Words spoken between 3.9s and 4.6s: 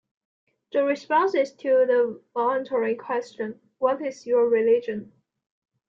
is your